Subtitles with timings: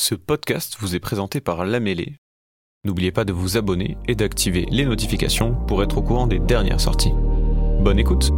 [0.00, 2.18] Ce podcast vous est présenté par La Mêlée.
[2.84, 6.80] N'oubliez pas de vous abonner et d'activer les notifications pour être au courant des dernières
[6.80, 7.10] sorties.
[7.80, 8.30] Bonne écoute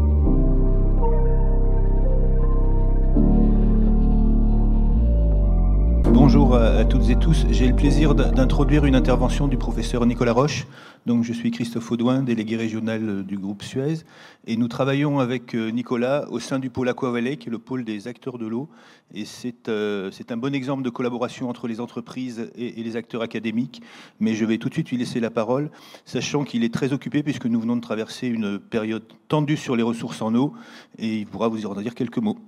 [6.06, 7.44] Bonjour à toutes et tous.
[7.50, 10.66] J'ai le plaisir d'introduire une intervention du professeur Nicolas Roche.
[11.06, 14.04] Je suis Christophe Audouin, délégué régional du groupe Suez.
[14.46, 17.58] Et nous travaillons avec euh, Nicolas au sein du pôle Aqua Valley, qui est le
[17.58, 18.68] pôle des acteurs de l'eau.
[19.12, 23.22] Et c'est euh, un bon exemple de collaboration entre les entreprises et, et, les acteurs
[23.22, 23.82] académiques.
[24.20, 25.70] Mais je vais tout de suite lui laisser la parole,
[26.04, 29.82] sachant qu'il est très occupé puisque nous venons de traverser une période tendue sur les
[29.82, 30.52] ressources en eau.
[30.98, 32.38] Et il pourra vous en dire quelques mots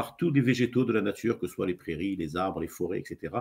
[0.00, 2.68] par tous les végétaux de la nature, que ce soit les prairies, les arbres, les
[2.68, 3.34] forêts, etc.,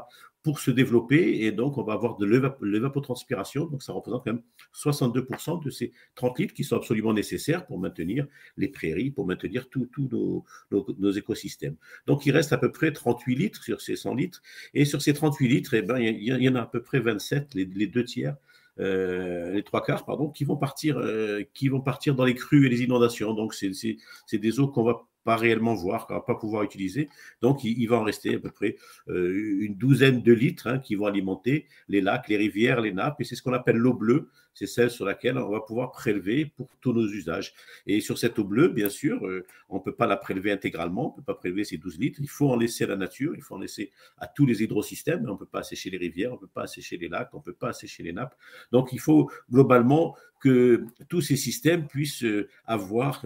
[0.44, 1.46] pour se développer.
[1.46, 3.68] Et donc, on va avoir de l'évapotranspiration.
[3.68, 4.44] Donc, ça représente quand même
[4.76, 8.28] 62% de ces 30 litres qui sont absolument nécessaires pour maintenir
[8.58, 11.78] les prairies, pour maintenir tous nos, écosystèmes.
[12.08, 14.42] Donc, il reste à peu près 38 litres sur ces 100 litres.
[14.74, 17.56] Et sur ces 38 litres, eh ben, il, y, en a à peu près 27,
[17.56, 18.36] les, deux tiers,
[18.82, 22.66] euh, les trois quarts, pardon, qui vont partir, euh, qui vont partir dans les crues
[22.66, 23.34] et les inondations.
[23.34, 23.98] Donc, c'est
[24.34, 27.08] des eaux qu'on va pas réellement voir, qu'on va pas pouvoir utiliser.
[27.44, 28.78] Donc, il, va en rester à peu près
[29.10, 33.22] euh, une douzaine de litres hein, qui vont alimenter les lacs, les rivières, les nappes.
[33.22, 34.32] Et c'est ce qu'on appelle l'eau bleue.
[34.56, 37.54] C'est celle sur laquelle on va pouvoir prélever pour tous nos usages.
[37.86, 41.10] Et sur cette eau bleue, bien sûr, euh, on ne peut pas la prélever intégralement.
[41.10, 42.20] On ne peut pas prélever ces 12 litres.
[42.22, 43.36] Il faut en laisser à la nature.
[43.36, 45.24] Il faut en laisser à tous les hydrosystèmes.
[45.30, 46.32] On ne peut pas assécher les rivières.
[46.32, 47.30] On ne peut pas assécher les lacs.
[47.34, 48.36] On ne peut pas assécher les nappes.
[48.72, 53.26] Donc, il faut globalement que tous ces systèmes puissent euh, avoir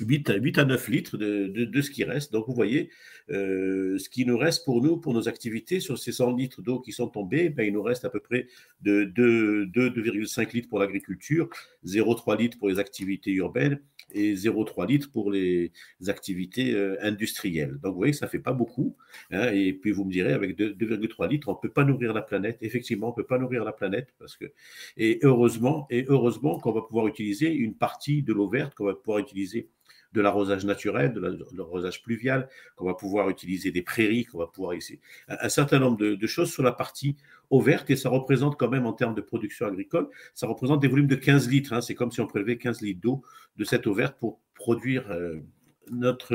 [0.00, 2.32] 8 à, 9 litres de, ce qui reste.
[2.32, 2.90] Donc, vous voyez,
[3.30, 6.80] euh, ce qui nous reste pour nous, pour nos activités, sur ces 100 litres d'eau
[6.80, 8.48] qui sont tombés, ben, il nous reste à peu près
[8.82, 11.48] de 2,5 litres pour l'agriculture,
[11.84, 13.80] 0,3 litres pour les activités urbaines
[14.12, 15.72] et 0,3 litres pour les
[16.06, 17.78] activités euh, industrielles.
[17.82, 18.96] Donc, vous voyez que ça ne fait pas beaucoup.
[19.30, 22.22] Hein, et puis, vous me direz, avec 2,3 litres, on ne peut pas nourrir la
[22.22, 22.58] planète.
[22.60, 24.14] Effectivement, on ne peut pas nourrir la planète.
[24.18, 24.46] Parce que,
[24.96, 28.94] et heureusement, et heureusement qu'on va pouvoir utiliser une partie de l'eau verte, qu'on va
[28.94, 29.68] pouvoir utiliser
[30.12, 31.20] de l'arrosage naturel, de
[31.56, 35.98] l'arrosage pluvial, qu'on va pouvoir utiliser des prairies, qu'on va pouvoir essayer un, certain nombre
[35.98, 37.16] de, choses sur la partie
[37.50, 40.88] eau verte et ça représente quand même en termes de production agricole, ça représente des
[40.88, 41.72] volumes de 15 litres.
[41.72, 41.80] Hein.
[41.80, 43.22] C'est comme si on prélevait 15 litres d'eau
[43.56, 45.40] de cette eau verte pour produire euh,
[45.90, 46.34] notre,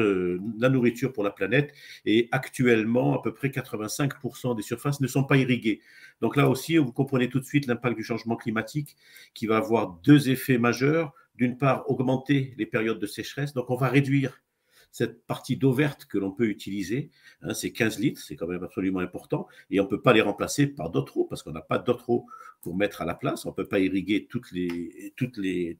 [0.60, 1.74] la nourriture pour la planète.
[2.06, 5.81] Et actuellement, à peu près 85% des surfaces ne sont pas irriguées.
[6.22, 8.96] Donc là aussi, vous comprenez tout de suite l'impact du changement climatique
[9.34, 13.53] qui va avoir deux effets majeurs d'une part, augmenter les périodes de sécheresse.
[13.53, 14.44] Donc, on va réduire
[14.91, 17.09] cette partie d'eau verte que l'on peut utiliser.
[17.41, 19.47] Hein, c'est 15 litres, c'est quand même absolument important.
[19.72, 22.12] Et on ne peut pas les remplacer par d'autres eaux parce qu'on n'a pas d'autres
[22.12, 22.28] eaux
[22.62, 23.47] pour mettre à la place.
[23.47, 25.80] On ne peut pas irriguer toutes les,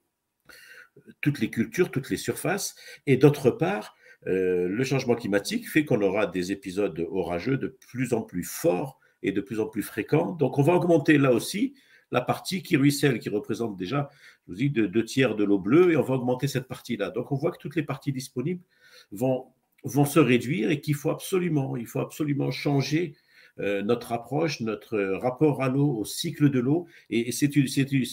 [1.52, 2.74] cultures, toutes les surfaces.
[3.06, 3.94] Et d'autre part,
[4.26, 8.98] euh, le changement climatique fait qu'on aura des épisodes orageux de plus en plus forts
[9.22, 10.32] et de plus en plus fréquents.
[10.32, 11.74] Donc, on va augmenter là aussi
[12.12, 14.10] la partie qui ruisselle, qui représente déjà,
[14.46, 17.10] je vous dis, deux, tiers de l'eau bleue, et on va augmenter cette partie-là.
[17.10, 18.62] Donc on voit que toutes les parties disponibles
[19.10, 19.50] vont,
[19.84, 23.14] se réduire et qu'il faut absolument, il faut absolument changer
[23.58, 26.86] euh, notre approche, notre rapport à l'eau, au cycle de l'eau.
[27.10, 28.04] Et, c'est une, une,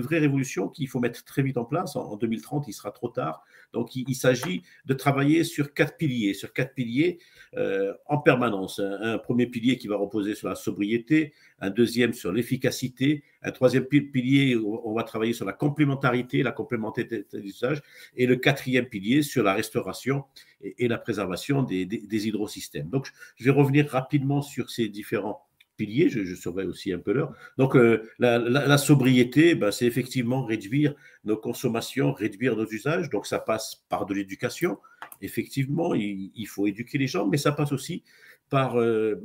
[0.00, 1.96] vraie révolution qu'il faut mettre très vite en place.
[1.96, 3.44] En, 2030, il sera trop tard.
[3.72, 7.18] Donc, il, s'agit de travailler sur quatre piliers, sur quatre piliers
[7.56, 8.80] euh, en permanence.
[8.80, 13.84] Un, premier pilier qui va reposer sur la sobriété, un deuxième sur l'efficacité, un troisième
[13.84, 17.80] pilier, on va travailler sur la complémentarité, la complémentarité d'usage,
[18.16, 20.24] et le quatrième pilier sur la restauration
[20.62, 22.88] et, la préservation des, des, hydrosystèmes.
[22.88, 25.46] Donc, je vais revenir rapidement sur ces différents
[25.86, 27.32] je, surveille aussi un peu l'heure.
[27.58, 33.10] Donc, euh, la, sobriété, ben, c'est effectivement réduire nos consommations, réduire nos usages.
[33.10, 34.78] Donc, ça passe par de l'éducation.
[35.20, 38.02] Effectivement, il, faut éduquer les gens, mais ça passe aussi
[38.48, 39.16] par euh,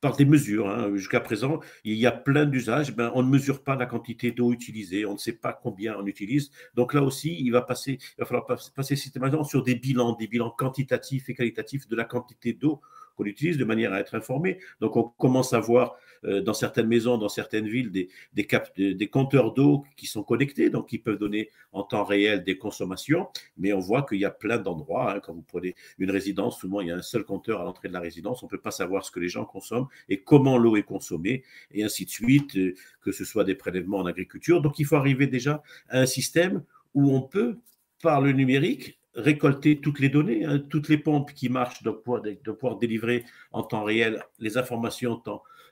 [0.00, 0.68] par des mesures.
[0.68, 0.94] Hein.
[0.96, 2.94] Jusqu'à présent, il y a plein d'usages.
[2.94, 6.06] Ben, on ne mesure pas la quantité d'eau utilisée, on ne sait pas combien on
[6.06, 6.50] utilise.
[6.74, 10.26] Donc là aussi, il va, passer, il va falloir passer systématiquement sur des bilans, des
[10.26, 12.80] bilans quantitatifs et qualitatifs de la quantité d'eau
[13.16, 14.58] qu'on utilise de manière à être informé.
[14.80, 19.84] Donc on commence à voir euh, dans certaines maisons, dans certaines villes, des, compteurs d'eau
[19.96, 23.28] qui sont connectés, donc qui peuvent donner en temps réel des consommations,
[23.58, 26.80] mais on voit qu'il y a plein d'endroits, hein, quand vous prenez une résidence, souvent
[26.80, 28.70] il y a un seul compteur à l'entrée de la résidence, on ne peut pas
[28.70, 32.56] savoir ce que les gens consomment et comment l'eau est consommée, et ainsi de suite,
[32.56, 34.62] euh, que ce soit des prélèvements en agriculture.
[34.62, 36.64] Donc il faut arriver déjà à un système
[36.94, 37.58] où on peut,
[38.02, 42.78] par le numérique, récolter toutes les données, hein, toutes les pompes qui marchent de pouvoir,
[42.78, 45.20] délivrer en temps réel les informations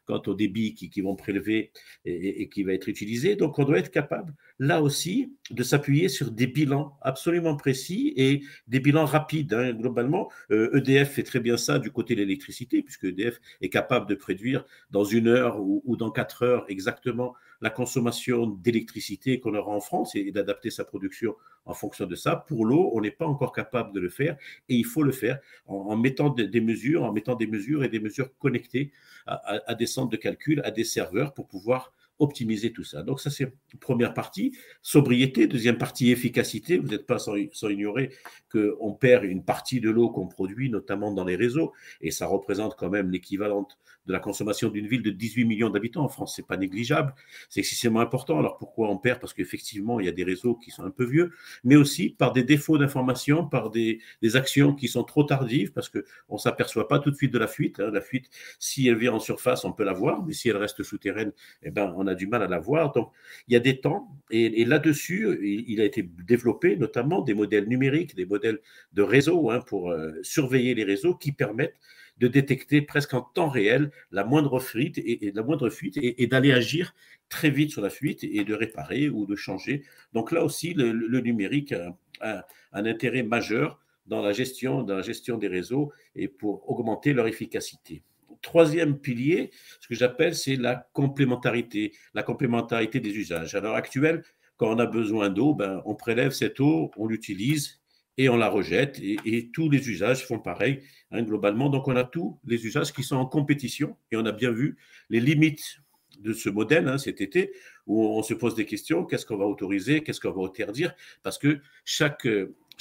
[0.06, 1.72] quant au débit qui, vont prélever
[2.04, 3.36] et, qui va être utilisé.
[3.36, 8.42] Donc, on doit être capable là aussi, de s'appuyer sur des bilans absolument précis et
[8.68, 9.52] des bilans rapides.
[9.54, 9.72] Hein.
[9.72, 14.08] Globalement, EDF e fait très bien ça du côté de l'électricité, puisque EDF est capable
[14.08, 19.54] de prédire dans une heure ou, ou dans quatre heures exactement la consommation d'électricité qu'on
[19.54, 21.34] aura en France et, d'adapter sa production
[21.64, 22.36] en fonction de ça.
[22.36, 24.36] Pour l'eau, on n'est pas encore capable de le faire
[24.68, 28.00] et il faut le faire en, mettant des, mesures, en mettant des mesures et des
[28.00, 28.92] mesures connectées
[29.26, 31.92] à des centres de calcul, à des serveurs pour pouvoir
[32.22, 33.02] optimiser tout ça.
[33.02, 34.52] Donc ça, c'est première partie.
[34.80, 36.78] Sobriété, deuxième partie, efficacité.
[36.78, 38.10] Vous n'êtes pas sans, sans ignorer
[38.50, 42.76] qu'on perd une partie de l'eau qu'on produit, notamment dans les réseaux, et ça représente
[42.76, 43.66] quand même l'équivalent
[44.06, 46.34] de la consommation d'une ville de 18 millions d'habitants en France.
[46.36, 47.14] C'est pas négligeable,
[47.48, 48.38] c'est excessivement important.
[48.38, 49.20] Alors pourquoi on perd?
[49.20, 51.32] Parce qu'effectivement, il y a des réseaux qui sont un peu vieux,
[51.64, 54.00] mais aussi par des défauts d'information, par des,
[54.34, 57.46] actions qui sont trop tardives, parce qu'on ne s'aperçoit pas tout de suite de la
[57.46, 57.80] fuite.
[57.80, 57.90] Hein.
[57.92, 60.82] La fuite, si elle vient en surface, on peut la voir, mais si elle reste
[60.82, 61.32] souterraine,
[61.62, 62.92] eh ben, on a du mal à la voir.
[62.92, 63.10] Donc,
[63.48, 68.14] il y a des temps, et, là-dessus, il, a été développé notamment des modèles numériques,
[68.14, 68.60] des modèles
[68.92, 71.76] de réseau hein, pour euh, surveiller les réseaux qui permettent
[72.18, 76.52] de détecter presque en temps réel la moindre fuite et, la moindre fuite et, d'aller
[76.52, 76.94] agir
[77.28, 79.82] très vite sur la fuite et de réparer ou de changer.
[80.12, 81.74] Donc là aussi, le, numérique
[82.20, 87.26] a, un intérêt majeur dans la dans la gestion des réseaux et pour augmenter leur
[87.26, 88.02] efficacité
[88.42, 89.50] troisième pilier,
[89.80, 93.54] ce que j'appelle, c'est la complémentarité, la complémentarité des usages.
[93.54, 94.22] À l'heure actuelle,
[94.56, 97.80] quand on a besoin d'eau, ben, on prélève cette eau, on l'utilise
[98.18, 99.00] et on la rejette.
[99.00, 101.68] Et, tous les usages font pareil, hein, globalement.
[101.68, 104.76] Donc, on a tous les usages qui sont en compétition et on a bien vu
[105.08, 105.78] les limites
[106.18, 107.52] de ce modèle hein, cet été,
[107.86, 111.38] où on se pose des questions, qu'est-ce qu'on va autoriser, qu'est-ce qu'on va interdire, parce
[111.38, 112.28] que chaque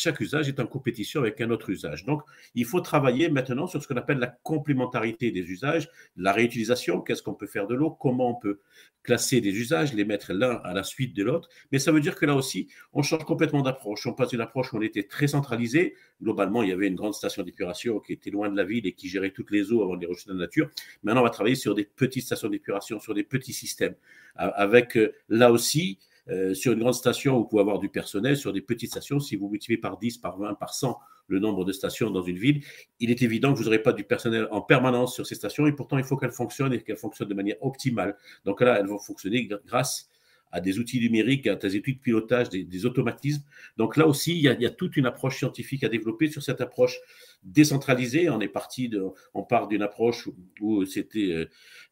[0.01, 2.05] chaque usage est en compétition avec un autre usage.
[2.05, 2.21] Donc,
[2.55, 7.21] il faut travailler maintenant sur ce qu'on appelle la complémentarité des usages, la réutilisation, qu'est-ce
[7.21, 8.59] qu'on peut faire de l'eau, comment on peut
[9.03, 11.49] classer des usages, les mettre l'un à la suite de l'autre.
[11.71, 14.05] Mais ça veut dire que là aussi, on change complètement d'approche.
[14.05, 15.95] On passe d'une approche où on était très centralisé.
[16.21, 18.93] Globalement, il y avait une grande station d'épuration qui était loin de la ville et
[18.93, 20.69] qui gérait toutes les eaux avant de les rejeter dans la nature.
[21.03, 23.95] Maintenant, on va travailler sur des petites stations d'épuration, sur des petits systèmes,
[24.35, 25.99] avec euh, là aussi
[26.29, 28.37] euh, sur une grande station, vous pouvez avoir du personnel.
[28.37, 30.97] Sur des petites stations, si vous multipliez par 10, par 20, par 100
[31.27, 32.61] le nombre de stations dans une ville,
[32.99, 35.71] il est évident que vous n'aurez pas du personnel en permanence sur ces stations et
[35.71, 38.17] pourtant, il faut qu'elles fonctionnent et qu'elles fonctionnent de manière optimale.
[38.43, 40.09] Donc là, elles vont fonctionner grâce
[40.51, 43.43] à des outils numériques, à des outils de pilotage, des, automatismes.
[43.77, 46.99] Donc là aussi, il y, a, toute une approche scientifique à développer sur cette approche
[47.43, 48.29] décentralisée.
[48.29, 50.29] On est parti de, on part d'une approche
[50.59, 51.45] où, c'était euh,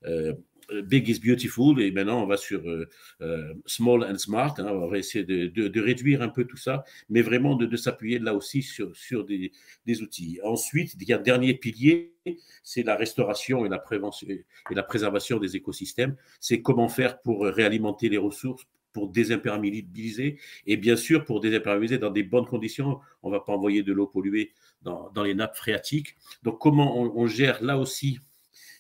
[0.06, 0.34] euh,
[0.84, 2.88] Big is Beautiful et maintenant on va sur euh,
[3.22, 4.54] euh, Small and Smart.
[4.58, 8.34] Hein, on va essayer de, réduire un peu tout ça, mais vraiment de, s'appuyer là
[8.34, 9.52] aussi sur, sur des,
[10.02, 10.40] outils.
[10.44, 12.14] Ensuite, il dernier pilier,
[12.64, 16.16] c'est la restauration et la prévention et la préservation des écosystèmes.
[16.40, 18.64] C'est comment faire pour réalimenter les ressources,
[18.94, 23.00] pour désimperméabiliser et bien sûr pour désimperméabiliser dans des bonnes conditions.
[23.24, 26.16] On ne va pas envoyer de l'eau polluée dans, les nappes phréatiques.
[26.44, 28.20] Donc comment on, on gère là aussi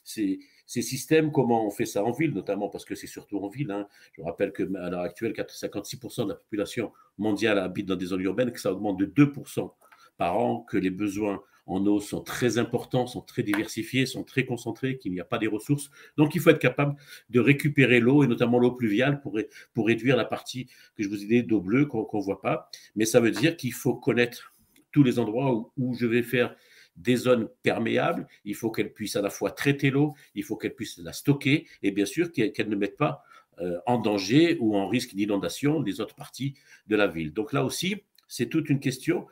[0.03, 0.39] ces,
[0.69, 3.71] ces systèmes, comment on fait ça en ville, notamment parce que c'est surtout en ville.
[3.71, 3.87] Hein.
[4.13, 8.51] Je rappelle qu'à l'heure actuelle, 56% de la population mondiale habite dans des zones urbaines,
[8.51, 9.71] que ça augmente de 2%
[10.19, 14.45] par an, que les besoins en eau sont très importants, sont très diversifiés, sont très
[14.45, 15.89] concentrés, qu'il n'y a pas des ressources.
[16.17, 16.95] Donc il faut être capable
[17.31, 19.39] de récupérer l'eau, et notamment l'eau pluviale, pour,
[19.73, 22.69] pour réduire la partie que je vous ai dit d'eau bleue qu'on ne voit pas.
[22.95, 24.53] Mais ça veut dire qu'il faut connaître
[24.91, 26.55] tous les endroits où je vais faire
[26.99, 30.75] des zones perméables, il faut qu'elles puissent à la fois traiter l'eau, il faut qu'elles
[30.75, 33.23] puissent la stocker et bien sûr qu'elles ne mettent pas
[33.59, 36.55] euh, en danger ou en risque d'inondation les autres parties
[36.87, 37.33] de la ville.
[37.33, 39.27] Donc là aussi, c'est toute une question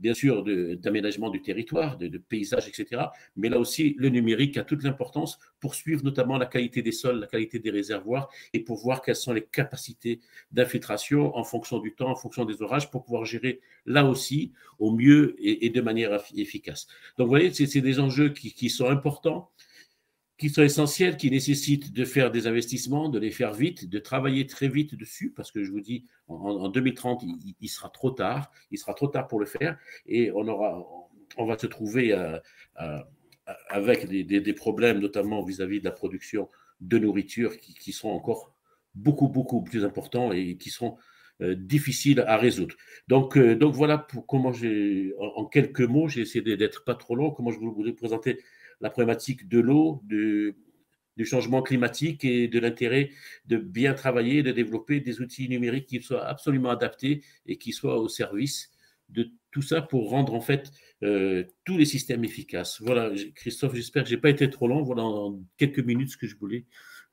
[0.00, 0.44] bien sûr
[0.78, 3.02] d'aménagement du territoire, de, paysage, etc.
[3.36, 7.20] Mais là aussi, le numérique a toute l'importance pour suivre notamment la qualité des sols,
[7.20, 10.20] la qualité des réservoirs et pour voir quelles sont les capacités
[10.52, 14.90] d'infiltration en fonction du temps, en fonction des orages, pour pouvoir gérer là aussi au
[14.90, 16.86] mieux et, de manière efficace.
[17.18, 19.50] Donc vous voyez, c'est des enjeux qui sont importants
[20.40, 24.46] qui sont essentiels, qui nécessitent de faire des investissements, de les faire vite, de travailler
[24.46, 27.24] très vite dessus, parce que je vous dis, en, 2030,
[27.60, 30.82] il, sera trop tard, il sera trop tard pour le faire, et on, aura,
[31.36, 32.38] on va se trouver euh,
[32.80, 32.98] euh,
[33.68, 36.48] avec des, problèmes, notamment vis-à-vis de la production
[36.80, 38.54] de nourriture, qui, seront encore
[38.94, 40.96] beaucoup, beaucoup plus importants et qui seront
[41.42, 42.74] euh, difficiles à résoudre.
[43.08, 47.30] Donc, donc voilà pour comment j'ai, en, quelques mots, j'ai essayé d'être pas trop long,
[47.30, 48.38] comment je voulais présenter
[48.80, 50.54] la problématique de l'eau, du,
[51.22, 53.10] changement climatique et de l'intérêt
[53.44, 57.98] de bien travailler, de développer des outils numériques qui soient absolument adaptés et qui soient
[57.98, 58.70] au service
[59.10, 60.70] de tout ça pour rendre en fait
[61.02, 62.80] euh, tous les systèmes efficaces.
[62.80, 64.82] Voilà, Christophe, j'espère que je n'ai pas été trop long.
[64.82, 66.64] Voilà en quelques minutes ce que je voulais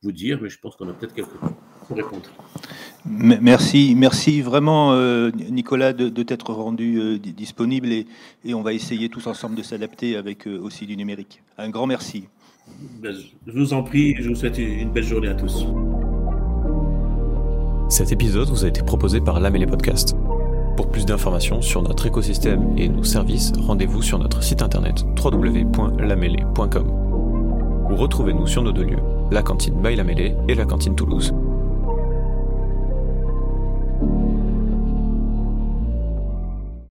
[0.01, 2.29] vous dire, mais je pense qu'on a peut-être quelques répondre.
[3.05, 4.93] Merci, merci vraiment
[5.49, 8.05] Nicolas de, t'être rendu disponible et,
[8.43, 11.41] et, on va essayer tous ensemble de s'adapter avec aussi du numérique.
[11.57, 12.25] Un grand merci.
[13.01, 13.15] Ben,
[13.45, 15.65] je vous en prie, je vous souhaite une belle journée à tous.
[17.89, 20.15] Cet épisode vous a été proposé par Lamélé Podcast.
[20.75, 26.87] Pour plus d'informations sur notre écosystème et nos services, rendez-vous sur notre site internet www.lamélé.com.
[27.89, 28.99] Ou retrouvez-nous sur nos deux lieux,
[29.31, 31.33] la cantine by Lamélé et la cantine Toulouse.